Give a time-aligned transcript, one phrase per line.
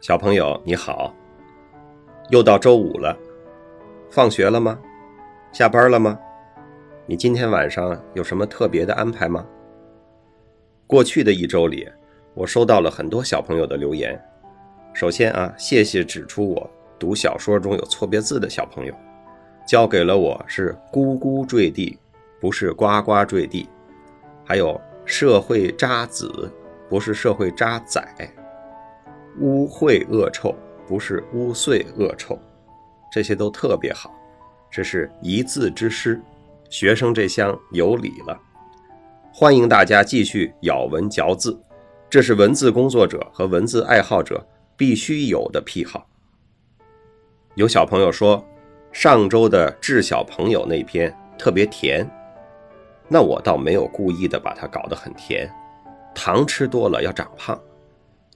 [0.00, 1.14] 小朋友你好，
[2.30, 3.14] 又到周五了，
[4.10, 4.78] 放学了吗？
[5.52, 6.18] 下班了吗？
[7.04, 9.44] 你今天晚上有什么特别的安排吗？
[10.86, 11.86] 过去的一周里，
[12.32, 14.18] 我收到了很多小朋友的留言。
[14.94, 18.94] 首先啊，谢谢指出我读小说中有错别字的小朋友，
[19.66, 21.98] 教给了我是“咕咕坠地”，
[22.40, 23.68] 不是“呱呱坠地”。
[24.46, 26.50] 还有“社会渣子”，
[26.88, 28.02] 不是“社会渣仔”。
[29.38, 30.54] 污秽恶臭
[30.86, 32.38] 不是污秽恶臭，
[33.12, 34.12] 这些都特别好，
[34.70, 36.20] 这是一字之诗，
[36.68, 38.38] 学生这厢有礼了。
[39.32, 41.58] 欢迎大家继续咬文嚼字，
[42.10, 44.44] 这是文字工作者和文字爱好者
[44.76, 46.06] 必须有的癖好。
[47.54, 48.44] 有小朋友说，
[48.92, 52.08] 上周的致小朋友那篇特别甜，
[53.06, 55.48] 那我倒没有故意的把它搞得很甜，
[56.14, 57.58] 糖吃多了要长胖。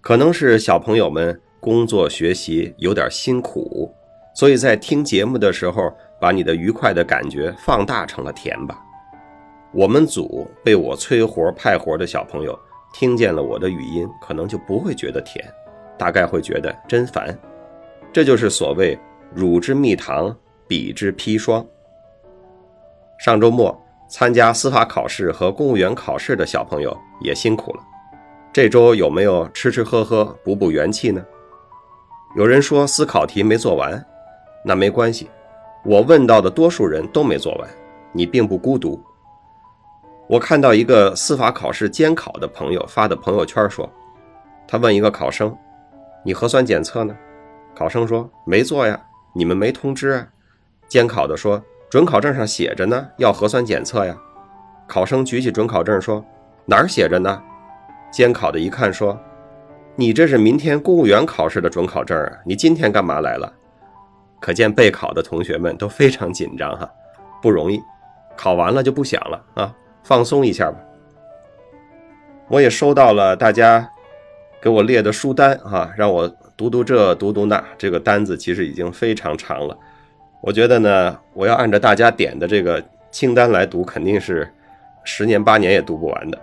[0.04, 3.90] 可能是小朋友们工作学习有点辛苦，
[4.34, 8.78] 所以在听节目的时候，把你的愉快的感觉放大成了甜吧。
[9.72, 12.56] 我们组被我催活派活的小朋友
[12.92, 15.42] 听见了我的语音，可能就不会觉得甜，
[15.96, 17.34] 大概会觉得真烦。
[18.12, 18.98] 这就是所谓
[19.34, 20.36] 乳之蜜糖，
[20.68, 21.64] 彼之砒霜。
[23.18, 27.80] 上周末参加司法考试和公务员考试的小朋友也辛苦了。
[28.54, 31.20] 这周有没有吃吃喝喝补补元气呢？
[32.36, 34.00] 有人说思考题没做完，
[34.64, 35.28] 那没关系，
[35.84, 37.68] 我问到的多数人都没做完，
[38.12, 39.02] 你并不孤独。
[40.28, 43.92] 我看到一个司法考试监考的朋友发的朋友圈说，
[44.68, 45.52] 他问一个考生
[46.24, 47.12] ：“你核酸检测呢？”
[47.74, 50.28] 考生说：“没做呀，你们没通知啊。”
[50.86, 51.60] 监考的说
[51.90, 54.16] ：“准考证上写着呢，要核酸检测呀。”
[54.86, 56.24] 考生举起准考证说
[56.66, 57.42] ：“哪儿写着呢？”
[58.14, 59.18] 监考的一看说
[59.96, 63.52] ：“你这是明天公务员考试的准考证啊，你今天干嘛来了？”
[64.40, 66.88] 可见备考的同学们都非常紧张哈，
[67.42, 67.80] 不容易。
[68.36, 70.78] 考完了就不想了啊，放松一下吧。
[72.46, 73.90] 我也收到了大家
[74.62, 79.76] 给我列的书单哈，让我读读这读读那，这个单子其实已经非常长了。
[80.40, 84.48] 我觉得呢，我要按照大家点的这个清单来读，肯定是
[85.02, 86.38] 十年八年也读不完的。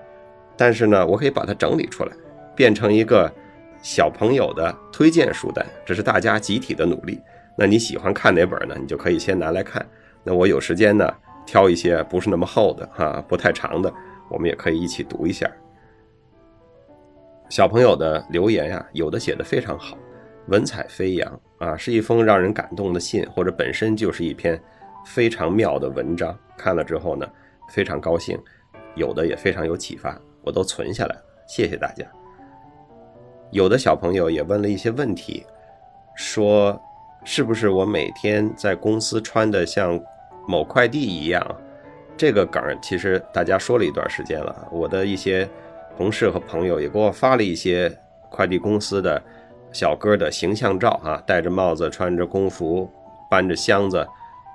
[0.62, 2.12] 但是呢，我可以把它整理出来，
[2.56, 3.28] 变成一个
[3.82, 7.20] 小朋友的推荐书单，这是大家集体的努力。
[7.58, 8.76] 那你喜欢看哪本呢？
[8.80, 9.84] 你就可以先拿来看。
[10.24, 11.12] 那我有时间呢，
[11.48, 13.92] 挑一些不是那么厚的哈，不太长的，
[14.30, 15.50] 我们也可以一起读一下。
[17.50, 19.98] 小朋友的留言呀，有的写的非常好，
[20.46, 24.62] 文采飞扬啊，是一封让人感动的信，或者本身就是一篇
[25.08, 26.38] 非常妙的文章。
[26.56, 27.28] 看了之后呢，
[27.72, 28.38] 非常高兴，
[28.94, 30.16] 有的也非常有启发。
[30.44, 32.06] 我都存下来了，谢谢大家。
[33.52, 35.46] 有的小朋友也问了一些问题，
[36.16, 36.80] 说
[37.24, 40.00] 是不是我每天在公司穿的像
[40.48, 41.46] 某快递一样？
[42.18, 44.68] 这个梗其实大家说了一段时间了。
[44.72, 45.50] 我的一些
[45.98, 47.92] 同事和朋友也给我发了一些
[48.30, 49.22] 快递公司的
[49.72, 52.90] 小哥的形象照啊，戴着帽子，穿着工服，
[53.30, 54.08] 搬着箱子，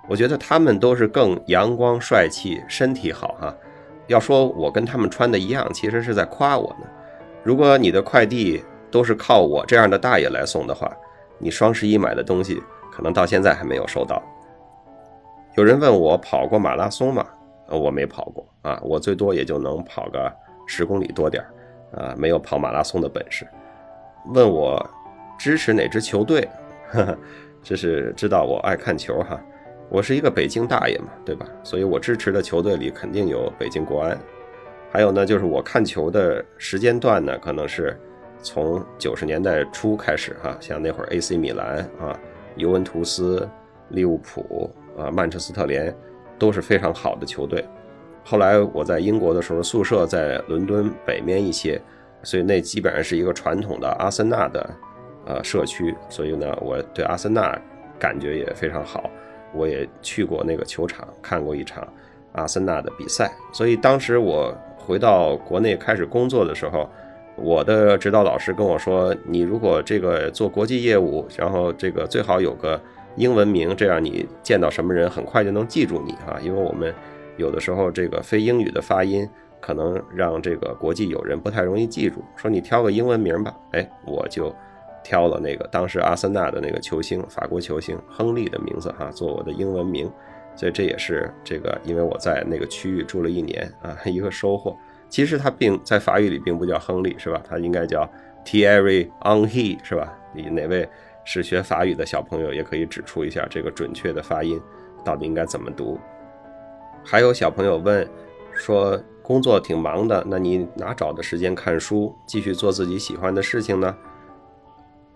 [0.09, 3.55] 我觉得他们都是更阳光帅气，身体好哈。
[4.07, 6.87] 要说我跟他们穿的一样，其实是在夸我呢。
[7.43, 10.91] 如果你的快递都是靠我这样的大爷来送的话，
[11.39, 12.63] 你双十一买的东西
[12.93, 14.23] 可能到现在还没有收到。
[15.57, 17.27] 有人问我跑过马拉松吗？
[17.69, 20.33] 呃，我没跑过啊，我最多也就能跑个
[20.67, 23.47] 十公里多点儿，啊，没有跑马拉松的本事。
[24.27, 24.85] 问我
[25.39, 26.49] 支持哪支球队？
[27.63, 29.41] 这是知道我爱看球哈。
[29.89, 31.47] 我是一个北京大爷嘛，对吧？
[31.63, 34.19] 所以我支持的球队里肯定有北京国安。
[34.91, 37.99] 还有呢，就是我看球的时间段呢，可能是
[38.43, 42.19] 从九十年代初开始哈，像那会儿 AC 米兰啊、
[42.57, 43.49] 尤文图斯、
[43.91, 45.95] 利物浦啊、曼彻斯特联
[46.39, 47.65] 都是非常好的球队。
[48.25, 51.81] 后来我在英国的时候，宿舍在伦敦北面一些，
[52.25, 54.71] 所以那基本上是一个传统的阿森纳的
[55.27, 57.57] 呃社区，所以呢，我对阿森纳
[58.01, 59.09] 感觉也非常好。
[59.53, 61.87] 我也去过那个球场看过一场
[62.33, 66.89] 阿森纳的比赛，所以当时我回到国内开始工作的时候，
[67.37, 72.81] 我的指导老师跟我说：“你如果这个做国际业务，然后这个最好有个
[73.17, 76.95] 英文名，这样你见到什么人很快就能记住你啊，因为我们
[77.37, 79.29] 有的时候这个非英语的发音
[79.61, 82.23] 可能让这个国际友人不太容易记住。
[82.37, 84.55] 说你挑个英文名吧，哎，我就。”
[85.07, 90.11] 挑了那个当时阿森纳的那个球星，法国球星亨利的名字哈，做我的英文名，
[90.57, 94.77] 所以这也是这个，因为我在那个区域住了一年啊，一个收获。
[95.09, 97.41] 其实他并在法语里并不叫亨利，是吧？
[97.49, 98.05] 他应该叫
[98.45, 100.13] Thierry Henry，是吧？
[100.35, 100.89] 你哪位
[101.25, 104.61] 是学法语的小朋友也可以指出一下这个准确的发音
[105.05, 105.97] 到底应该怎么读。
[107.05, 108.05] 还有小朋友问
[108.53, 113.97] 说，工作挺忙的，那你哪找的时间看书，继续做自己喜欢的事情呢？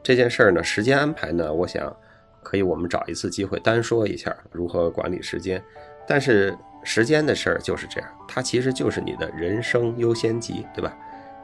[0.03, 1.95] 这件事儿呢，时间安排呢，我想
[2.43, 5.63] 可以我们找一次机会单说一下如何管理时间。
[6.09, 10.97] 但是时间的事儿就是这样，它其实就是你的人生优先级，对吧？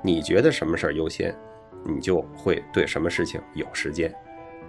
[0.03, 1.35] 你觉得什么事儿优先，
[1.85, 4.13] 你就会对什么事情有时间。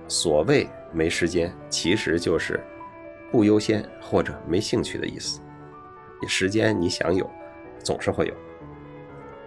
[0.07, 2.59] 所谓没时间，其实就是
[3.31, 5.41] 不优先或者没兴趣的意思。
[6.27, 7.29] 时间你想有，
[7.83, 8.33] 总是会有。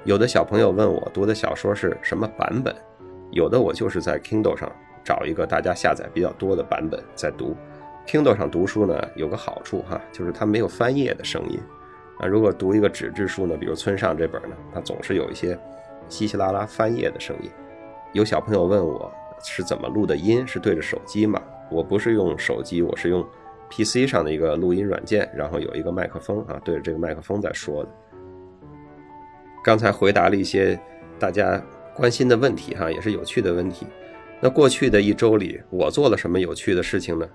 [0.04, 2.74] 有的小朋友问我读的小说是什么版本，
[3.30, 4.70] 有的我就是在 Kindle 上
[5.04, 7.56] 找一个大家下载比较多的版本在读。
[8.06, 11.60] Kindle 上读书呢有个好处哈，就是它没有翻页的声音。
[12.18, 15.58] 啊，如果读一个纸质书呢，比如村上这本呢，它总是有一些
[16.08, 17.50] 稀稀拉拉翻页的声音。
[18.12, 19.10] 有小朋友问我
[19.42, 21.40] 是怎么录的音，是对着手机吗？
[21.70, 23.24] 我不是用手机，我是用
[23.70, 27.88] PC 上的一个录音软件，然后有一个麦克风啊，对着这个麦克风在说的。
[29.62, 30.78] 刚才回答了一些
[31.18, 31.62] 大家
[32.00, 33.86] 关心的问题哈，也是有趣的问题。
[34.40, 37.28] 那过去的一周里，我做了什么有趣的事情呢？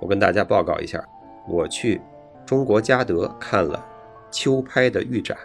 [0.00, 1.00] 我跟大家报告一下，
[1.48, 2.00] 我去。
[2.44, 3.86] 中国嘉德看了
[4.32, 5.38] 秋拍的预展，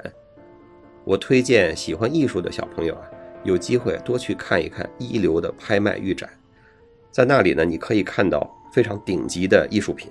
[1.03, 3.03] 我推荐喜欢艺术的小朋友啊，
[3.43, 6.27] 有机会多去看一看一流的拍卖预展，
[7.11, 10.09] 在那里呢，你可以看到非常顶级的艺术品，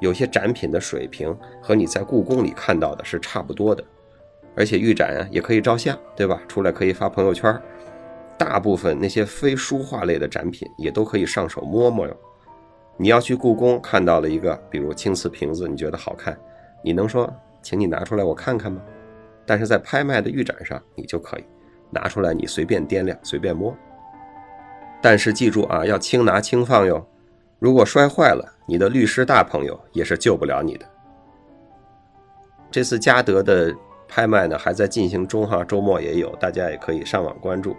[0.00, 3.84] 有些展品的水平和你在故宫里看到的是差不多的，
[4.54, 6.40] 而且预展啊也可以照相，对吧？
[6.46, 7.60] 出来可以发朋友圈，
[8.36, 12.16] 大部分那些非书画类的展品也都可以上手摸摸哟。
[12.96, 16.38] 你要去故宫看到了一个，比如青瓷瓶子，你觉得好看，
[16.82, 17.32] 你能说，
[17.62, 18.82] 请你拿出来我看看吗？
[19.46, 21.44] 但是在拍卖的预展上，你就可以
[21.90, 23.74] 拿出来，你随便掂量，随便摸。
[25.00, 27.04] 但是记住啊，要轻拿轻放哟。
[27.58, 30.86] 如果摔坏了，你的律师大朋友也是救不了你的。
[32.70, 33.74] 这次嘉德的
[34.14, 37.74] 拍卖呢，还在进行中哈，周末也有，大家也可以上网关注。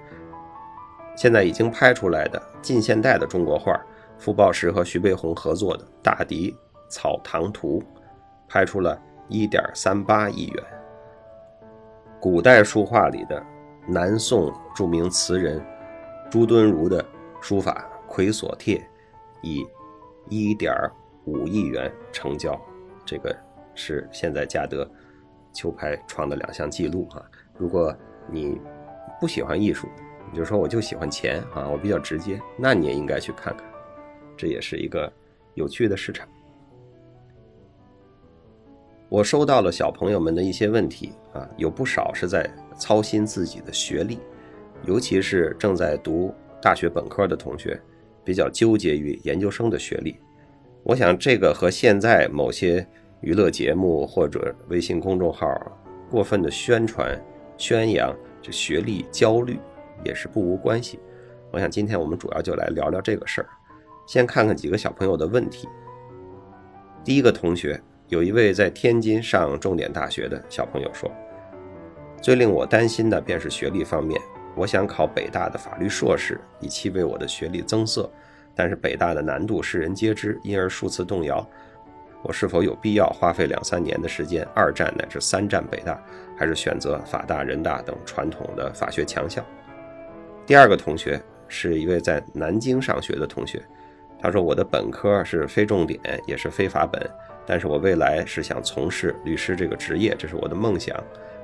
[1.15, 3.80] 现在已经拍出来的近现代的中国画。
[4.18, 6.56] 傅抱石和徐悲鸿合作的《大迪
[6.89, 7.80] 草堂图》，
[8.47, 9.00] 拍出了
[9.30, 10.63] 1.38亿元。
[12.19, 13.44] 古代书画里的
[13.88, 15.63] 南宋著名词人
[16.31, 17.03] 朱敦儒的
[17.41, 18.77] 书法《葵锁帖》，
[19.44, 19.63] 以
[20.30, 22.59] 1.5亿元成交。
[23.06, 23.35] 这个
[23.75, 24.89] 是现在嘉德
[25.54, 27.24] 球拍创的两项记录啊！
[27.58, 27.96] 如果
[28.28, 28.60] 你
[29.22, 29.88] 不喜欢艺术，
[30.32, 33.66] 你就说我就喜欢钱啊，我比较直接，那你也应该去看看。
[34.36, 35.12] 这也是一个
[35.54, 36.28] 有趣的市场。
[39.10, 44.18] 我收到了小朋友们的一些问题啊，有不少是在操心自己的学历，
[44.86, 47.80] 尤其是正在读大学本科的同学，
[48.26, 50.18] 比较纠结于研究生的学历。
[50.82, 52.86] 我想这个和现在某些
[53.24, 55.48] 娱乐节目或者微信公众号
[56.12, 57.18] 过分的宣传
[57.58, 59.58] 宣扬这学历焦虑
[60.04, 61.00] 也是不无关系。
[61.50, 63.48] 我想今天我们主要就来聊聊这个事儿。
[64.06, 65.70] 先看看几个小朋友的问题。
[67.02, 71.09] 第一个同学，有一位在天津上重点大学的小朋友说
[72.21, 74.19] ：“最令我担心的便是学历方面。
[74.54, 78.12] 我想考北大的法律硕士，以期为我的学历增色。
[78.54, 81.47] 但是北大的难度世人皆知，因而数次动摇。
[82.23, 86.01] 我是否有必要花费两三年的时间，二战乃至三战北大，
[86.37, 89.45] 还是选择法大、人大等传统的法学强校？”
[90.47, 93.61] 第二个同学是一位在南京上学的同学。
[94.19, 97.06] 他说：“我的本科是非重点，也是非法本，
[97.45, 100.95] 但是我未来是想从事律师这个职业，这是我的梦想。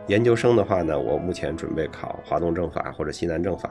[0.08, 3.70] 研究生的话呢，我目前准备考华东政法或者西南政法。”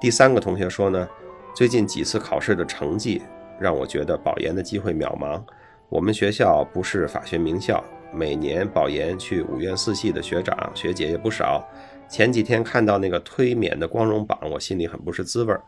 [0.00, 1.08] 第三个同学说呢
[1.54, 3.22] ：“最近几次考试的成绩
[3.60, 5.40] 让我觉得保研的机会渺茫。
[5.90, 7.82] 我们学校不是法学名校，
[8.14, 11.68] 每年保研去五院四系的学长学姐也不少。
[12.08, 15.60] 前几天看到那个推免的光荣榜，我心里很不是滋味儿。”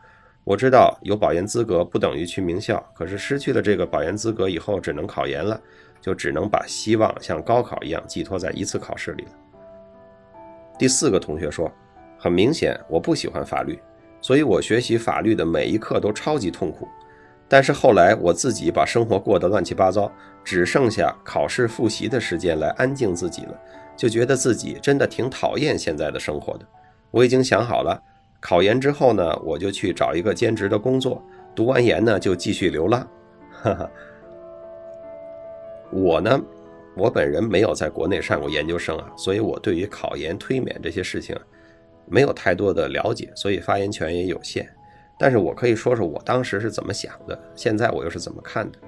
[0.44, 5.60] 我知道有保研资格不等于去名校，可是失去了这个保研资格以后，只能考研了，
[6.00, 9.30] 就只能把希望像高考一样寄托在一次考试里了。
[10.78, 11.70] 第四个同学说
[12.16, 13.76] ：“很明显，我不喜欢法律，
[14.20, 16.86] 所以我学习法律的每一课都超级痛苦。
[17.52, 20.10] 但是后来我自己把生活过得乱七八糟，
[20.42, 23.60] 只剩下考试复习的时间来安静自己了，
[23.94, 26.64] 就觉得自己真的挺讨厌现在的生活的。
[27.10, 28.02] 我已经想好了。”
[28.40, 31.22] 考研之后呢，我就去找一个兼职的工作。
[31.54, 33.06] 读完研呢，就继续流浪。
[33.62, 33.90] 哈哈，
[35.92, 36.40] 我呢，
[36.96, 41.38] 我本人没有在国内上过研究生啊，所以我对于考研、推免这些事情
[42.06, 44.66] 没有太多的了解，所以发言权也有限。
[45.22, 48.78] 但是我可以说说我当时是怎么想的，现在我又是怎么看的。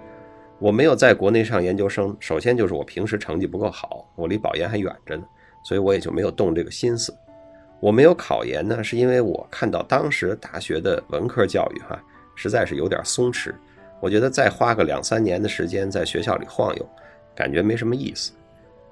[0.58, 5.22] 我没有在国内上研究生，首先就是我平时成绩不够好，我离保研还远着呢，
[5.62, 7.14] 所以我也就没有动这个心思。
[7.78, 12.02] 我没有考研呢，是因为我看到当时大学的文科教育哈，
[12.34, 13.54] 实在是有点松弛。
[14.00, 16.88] 我觉得再花个两三年的时间在学校里晃悠，
[17.32, 18.32] 感觉没什么意思。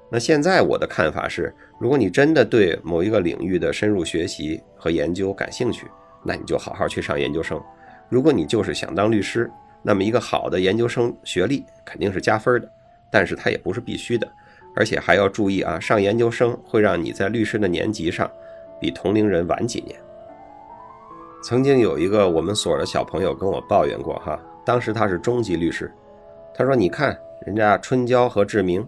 [0.08, 5.88] 那现在我的看法是，如果你真的对某一个领域的深入学习和研究感兴趣，
[6.22, 7.60] 那你就好好去上研究生。
[8.08, 9.50] 如果你就是想当律师，
[9.82, 12.68] 那么一个好的研究生学历肯定是加分的，
[13.10, 14.30] 但是它也不是必须的，
[14.76, 18.30] 而且还要注意啊，上研究生会让你在律师的年级上
[18.80, 19.98] 比同龄人晚几年。
[21.42, 25.90] 曾经有一个我们所的小朋友跟我抱怨过哈，当时他是中级律师，
[26.54, 28.86] 他说：“你看人家春娇和志明，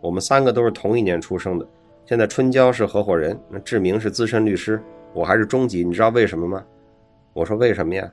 [0.00, 1.66] 我们三个都是同一年出生的，
[2.04, 4.80] 现在春娇是合伙人，那志明是资深律师，
[5.12, 6.62] 我还是中级，你知道为什么吗？”
[7.36, 8.10] 我说：“为什么呀？”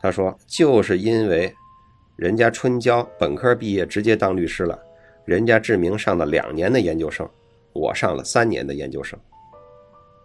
[0.00, 1.54] 他说：“就是因为。”
[2.16, 4.78] 人家春娇本科毕业直接当律师了，
[5.24, 7.28] 人家志明上了两年的研究生，
[7.72, 9.18] 我上了三年的研究生。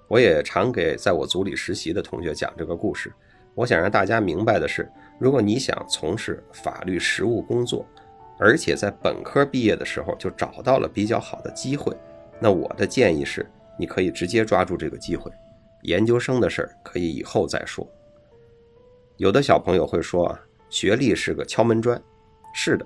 [0.08, 3.12] 我也常给在我组里实习的同学讲这个故事，
[3.56, 4.88] 我想让大家明白的是，
[5.18, 7.86] 如果你想从事法律实务工作，
[8.38, 11.96] 而且在本科毕业的时候就找到了比较好的机会，
[12.40, 13.50] 那我的建议是，
[13.80, 15.32] 你可以直接抓住这个机会，
[15.84, 17.88] 研究生的事儿可以以后再说。
[19.18, 20.40] 有的小朋友会说啊。
[20.70, 21.98] 学历是个敲门砖，
[22.54, 22.86] 是的，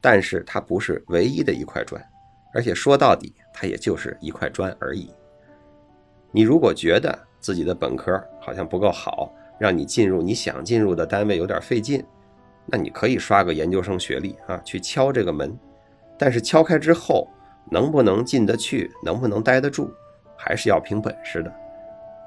[0.00, 2.02] 但是它不是唯一的一块砖，
[2.54, 5.10] 而且说到底，它也就是一块砖而已。
[6.30, 12.02] 你如果觉得自己的本科好像不够好，让你进入你想进入的单位有点费劲，
[12.64, 15.54] 那你可以刷个研究生学历啊，去敲这个门。
[16.16, 17.28] 但是敲开之后，
[17.70, 19.92] 能不能进得去，能不能待得住，
[20.38, 21.52] 还是要凭本事的。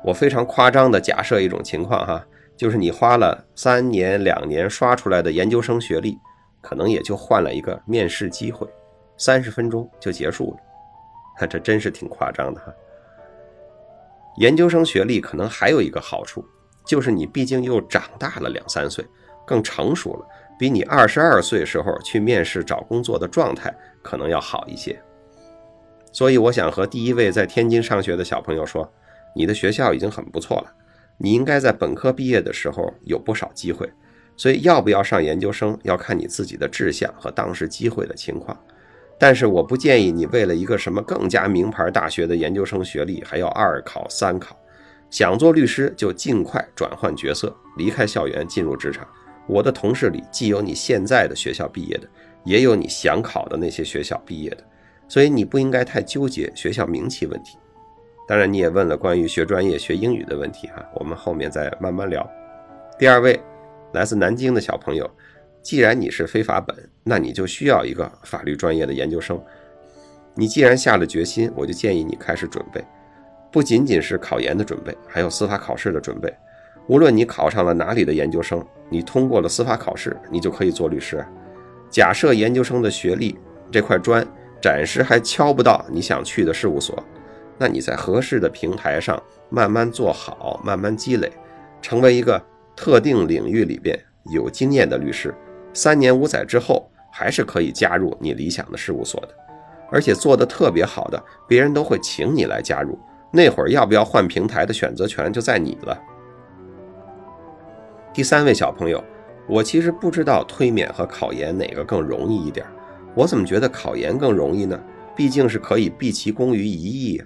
[0.04, 2.24] 我非常夸张的假设一种情况哈。
[2.58, 6.18] 就是你花了三年两年刷出来的研究生学历，
[6.60, 8.68] 可能也就换了一个面试机会，
[9.16, 10.58] 三十分钟就结束了，
[11.38, 12.74] 哈， 这真是挺夸张的哈。
[14.38, 16.44] 研究生学历可能还有一个好处，
[16.86, 19.06] 就是你毕竟又长大了两三岁，
[19.46, 20.26] 更成熟了，
[20.58, 23.72] 比你二十二岁时候去面试找工作的状态
[24.02, 25.00] 可能要好一些。
[26.12, 28.92] 所以我想和第一位在天津上学的小朋友说，
[29.36, 30.74] 你的学校已经很不错了。
[31.18, 33.90] 你应该在本科毕业的时候有不少机会，
[34.36, 38.58] 所以要不要上研究生要看你自己的志向和当时机会的情况。
[39.20, 44.56] 但是我不建议你为了一个什么更加名牌大学的研究生学历还要二考三考。
[45.10, 49.08] 想做律师就尽快转换角色，离开校园进入职场。
[49.48, 52.08] 我的同事里既有你现在的学校毕业的，
[52.44, 54.64] 也有你想考的那些学校毕业的，
[55.08, 57.58] 所以你不应该太纠结学校名气问题。
[58.28, 62.30] 当然，你也问了关于学专业、学英语的问题哈，我们后面再慢慢聊。
[63.00, 63.40] 第二位
[63.94, 65.10] 来自南京的小朋友，
[65.62, 69.42] 既然你是非法本，那你就需要一个法律专业的研究生。
[70.36, 72.84] 你既然下了决心，我就建议你开始准备，
[73.50, 76.32] 不仅仅是考研的准备，还有司法考试的准备。
[76.88, 81.26] 无论你考上了哪里的研究生，你通过了司法考试，你就可以做律师。
[81.90, 83.38] 假设研究生的学历
[83.72, 84.28] 这块砖
[84.62, 87.02] 暂时还敲不到你想去的事务所。
[87.58, 91.32] 那你在合适的平台上慢慢做好，慢慢积累，
[91.82, 92.42] 成为一个
[92.76, 94.00] 特定领域里边
[94.32, 95.34] 有经验的律师，
[95.74, 99.30] 三年五载之后还是可以加入你理想的事务所的，
[99.90, 102.98] 而且做得特别好的，别人都会请你来加入。
[103.32, 106.00] 那会儿要不要换平台的选择权就在你了。
[108.14, 109.04] 第三位小朋友，
[109.48, 112.66] 我其实不知道推免和考研哪个更容易一点，
[113.14, 114.80] 我怎么觉得考研更容易呢？
[115.16, 117.26] 毕竟是可以毕其功于一役呀。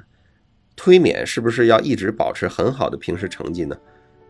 [0.76, 3.78] 推免是不是要一直保持很好的平时成绩呢？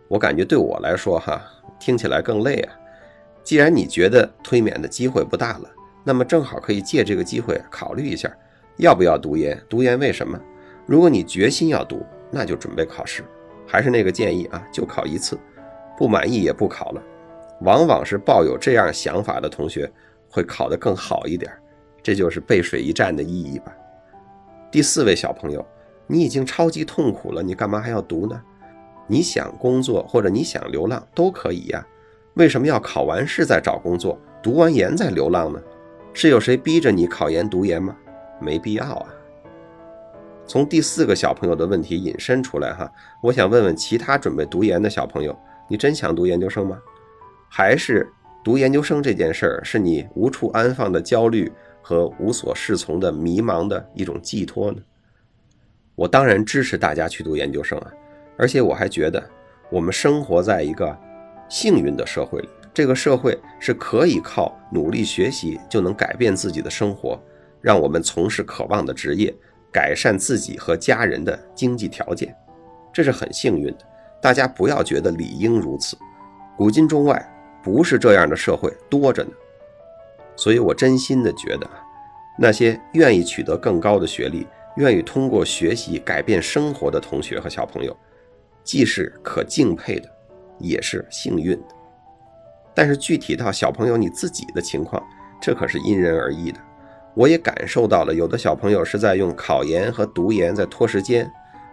[0.07, 1.41] 我感觉对我来说，哈，
[1.79, 2.73] 听起来更累啊。
[3.43, 5.69] 既然你觉得推免的机会不大了，
[6.03, 8.29] 那么正好可以借这个机会考虑一下，
[8.77, 9.57] 要不要读研？
[9.69, 10.37] 读研为什么？
[10.85, 13.23] 如果你决心要读，那就准备考试。
[13.65, 15.39] 还是那个建议啊，就考一次，
[15.97, 17.01] 不满意也不考了。
[17.61, 19.89] 往往是抱有这样想法的同学
[20.27, 21.49] 会考得更好一点，
[22.03, 23.73] 这就是背水一战的意义吧。
[24.69, 25.65] 第四位小朋友。
[26.11, 28.41] 你已经超级痛苦了，你干嘛还要读呢？
[29.07, 31.87] 你想工作或者你想流浪都可以呀，
[32.33, 35.61] 为什么要考完试再找工作，读完研再流浪呢？
[36.11, 37.95] 是有谁逼着你考研读研吗？
[38.41, 39.05] 没必要啊。
[40.45, 42.91] 从第四个小朋友的问题引申出来哈，
[43.23, 45.33] 我想问问其他准备读研的小朋友，
[45.69, 46.77] 你真想读研究生吗？
[47.49, 48.11] 还是
[48.43, 51.49] 读研究生这件事儿是你无处安放的焦虑
[51.81, 54.81] 和无所适从的迷茫的一种寄托呢？
[56.01, 57.91] 我当然支持大家去读研究生啊，
[58.35, 59.23] 而且我还觉得，
[59.69, 60.97] 我们生活在一个
[61.47, 67.21] 幸运的社会里，这个社会是可以靠努力学习就能改变自己的生活，
[67.61, 69.31] 让我们从事渴望的职业，
[69.71, 72.35] 改善自己和家人的经济条件，
[72.91, 73.85] 这是很幸运的。
[74.19, 75.95] 大家不要觉得理应如此，
[76.57, 77.23] 古今中外
[77.61, 79.29] 不是这样的社会多着呢。
[80.35, 81.69] 所以我真心的觉得，
[82.39, 84.47] 那些愿意取得更高的学历，
[84.77, 87.95] 愿意通过学习改变生活的同学和小朋友，
[88.63, 90.09] 既是可敬佩的。
[90.63, 91.65] 也是幸运的，
[92.75, 95.01] 但是具体到小朋友你自己的情况，
[95.41, 96.59] 这可是因人而异的。
[97.15, 101.27] 我也感受到了，有的小朋友是在用考研和读研在拖时间，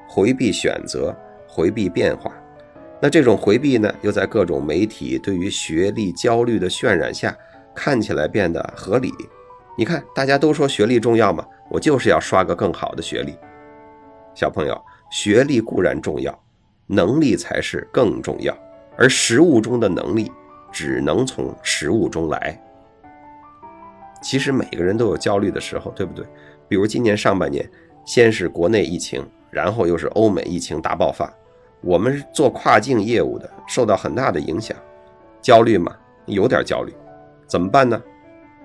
[0.08, 1.14] 回避选择，
[1.46, 2.32] 回避变化。
[2.98, 7.36] 那这种回避呢，又在各种媒体对于学历焦虑的渲染下，
[7.74, 9.12] 看起来变得合理。
[9.76, 13.36] 你看，大家都说学历重要嘛，我就是要刷个更好的学历。
[14.34, 16.36] 小朋友，学历固然重要，
[16.86, 18.56] 能力才是更重要。
[18.96, 20.30] 而实物中的能力，
[20.72, 22.60] 只能从实物中来。
[24.20, 26.26] 其实每个人都有焦虑的时候，对不对？
[26.66, 27.68] 比如今年上半年，
[28.04, 31.32] 先是国内疫情，然后又是欧美疫情大爆发，
[31.80, 34.76] 我们做跨境业务的受到很大的影响，
[35.40, 35.96] 焦虑嘛，
[36.26, 36.92] 有点焦虑，
[37.46, 38.02] 怎么办呢？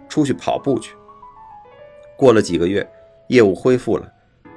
[0.10, 0.96] 出去跑步去。
[2.18, 2.88] 过了几个月，
[3.28, 4.12] 业务恢复了，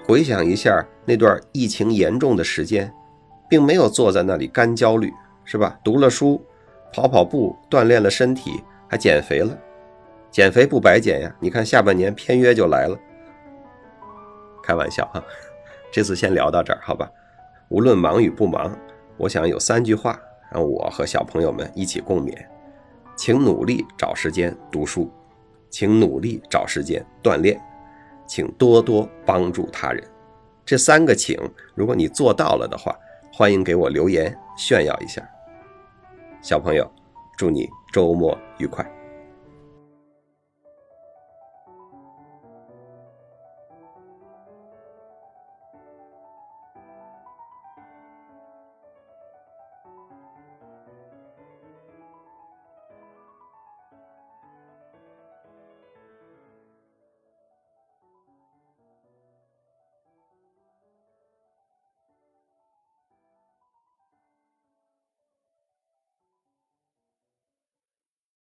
[0.07, 2.93] 回想一下那段疫情严重的时间，
[3.49, 5.13] 并没有坐在那里干焦虑。
[5.49, 5.79] 是吧？
[5.85, 6.45] 读了书，
[6.93, 9.57] 跑跑步，锻炼了身体，还减肥了。
[10.29, 11.33] 减肥不白减呀！
[11.39, 12.99] 你看下半年片约就来了。
[14.61, 15.23] 开玩笑哈，
[15.93, 17.09] 这次先聊到这儿，好吧？
[17.69, 18.77] 无论忙与不忙，
[19.17, 20.21] 我想有三句话
[20.51, 22.35] 让我和小朋友们一起共勉：
[23.15, 25.09] 请努力找时间读书，
[25.71, 27.57] 请努力找时间锻炼，
[28.27, 30.03] 请多多帮助他人。
[30.65, 31.39] 这三个请，
[31.75, 32.95] 如果你做到了的话，
[33.33, 35.23] 欢迎给我留言炫耀一下。
[36.43, 36.91] 小朋友，
[37.37, 38.85] 祝你周末愉快。